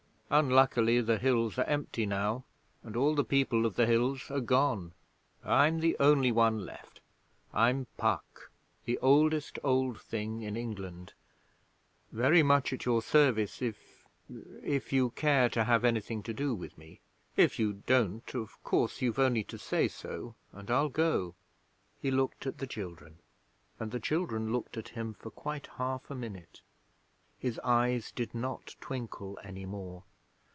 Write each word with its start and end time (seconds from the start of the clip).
Unluckily 0.33 1.01
the 1.01 1.17
Hills 1.17 1.57
are 1.57 1.65
empty 1.65 2.05
now, 2.05 2.45
and 2.83 2.95
all 2.95 3.15
the 3.15 3.23
People 3.25 3.65
of 3.65 3.75
the 3.75 3.85
Hills 3.85 4.31
are 4.31 4.39
gone. 4.39 4.93
I'm 5.43 5.81
the 5.81 5.97
only 5.99 6.31
one 6.31 6.65
left. 6.65 7.01
I'm 7.53 7.85
Puck, 7.97 8.49
the 8.85 8.97
oldest 8.99 9.59
Old 9.61 9.99
Thing 9.99 10.41
in 10.41 10.55
England, 10.55 11.11
very 12.13 12.43
much 12.43 12.71
at 12.71 12.85
your 12.85 13.01
service 13.01 13.61
if 13.61 14.07
if 14.63 14.93
you 14.93 15.09
care 15.09 15.49
to 15.49 15.65
have 15.65 15.83
anything 15.83 16.23
to 16.23 16.33
do 16.33 16.55
with 16.55 16.77
me. 16.77 17.01
If 17.35 17.59
you 17.59 17.73
don't, 17.85 18.33
of 18.33 18.55
course 18.63 19.01
you've 19.01 19.19
only 19.19 19.43
to 19.43 19.57
say 19.57 19.89
so, 19.89 20.35
and 20.53 20.71
I'll 20.71 20.87
go.' 20.87 21.35
He 21.99 22.09
looked 22.09 22.47
at 22.47 22.59
the 22.59 22.67
children, 22.67 23.17
and 23.81 23.91
the 23.91 23.99
children 23.99 24.53
looked 24.53 24.77
at 24.77 24.87
him 24.87 25.13
for 25.13 25.29
quite 25.29 25.67
half 25.75 26.09
a 26.09 26.15
minute. 26.15 26.61
His 27.37 27.59
eyes 27.65 28.13
did 28.13 28.33
not 28.33 28.77
twinkle 28.79 29.37
any 29.43 29.65
more. 29.65 30.05